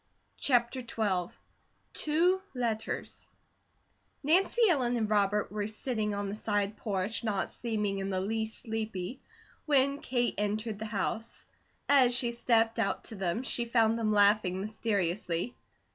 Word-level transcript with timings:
CHAPTER 0.39 0.79
XII 0.81 1.35
TWO 1.93 2.41
LETTERS 2.55 3.29
NANCY 4.23 4.61
ELLEN 4.69 4.97
and 4.97 5.07
Robert 5.07 5.51
were 5.51 5.67
sitting 5.67 6.15
on 6.15 6.27
the 6.27 6.35
side 6.35 6.75
porch, 6.75 7.23
not 7.23 7.51
seeming 7.51 7.99
in 7.99 8.09
the 8.09 8.19
least 8.19 8.63
sleepy, 8.63 9.21
when 9.67 9.99
Kate 10.01 10.33
entered 10.39 10.79
the 10.79 10.85
house. 10.87 11.45
As 11.87 12.15
she 12.17 12.31
stepped 12.31 12.79
out 12.79 13.03
to 13.03 13.15
them, 13.15 13.43
she 13.43 13.65
found 13.65 13.99
them 13.99 14.11
laughing 14.11 14.59
mysteriously. 14.59 15.55